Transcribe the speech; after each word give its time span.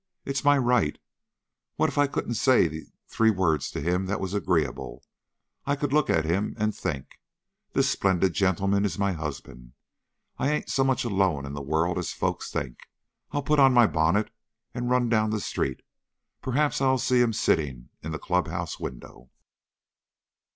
It's 0.25 0.43
my 0.43 0.57
right; 0.57 0.97
what 1.75 1.87
if 1.87 1.99
I 1.99 2.07
couldn't 2.07 2.33
say 2.33 2.85
three 3.07 3.29
words 3.29 3.69
to 3.69 3.79
him 3.79 4.07
that 4.07 4.19
was 4.19 4.33
agreeable, 4.33 5.03
I 5.67 5.75
could 5.75 5.93
look 5.93 6.09
at 6.09 6.25
him 6.25 6.55
and 6.57 6.75
think: 6.75 7.19
'This 7.73 7.91
splendid 7.91 8.33
gentleman 8.33 8.83
is 8.83 8.97
my 8.97 9.11
husband, 9.11 9.73
I 10.39 10.49
ain't 10.49 10.71
so 10.71 10.83
much 10.83 11.03
alone 11.05 11.45
in 11.45 11.53
the 11.53 11.61
world 11.61 11.99
as 11.99 12.13
folks 12.13 12.49
think.' 12.49 12.79
I'll 13.29 13.43
put 13.43 13.59
on 13.59 13.73
my 13.75 13.85
bonnet 13.85 14.31
and 14.73 14.89
run 14.89 15.07
down 15.07 15.29
the 15.29 15.39
street. 15.39 15.81
Perhaps 16.41 16.81
I'll 16.81 16.97
see 16.97 17.21
him 17.21 17.31
sitting 17.31 17.89
in 18.01 18.11
the 18.11 18.17
club 18.17 18.47
house 18.47 18.79
window!" 18.79 19.29